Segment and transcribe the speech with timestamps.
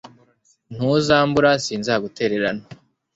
[0.75, 2.63] ntuzambura, sinzagutererana